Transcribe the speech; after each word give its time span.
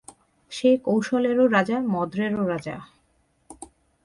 সে 0.51 0.69
কোশলেরও 0.77 1.45
রাজা, 1.47 1.77
মদ্রেরও 1.93 2.43
রাজা। 2.47 2.75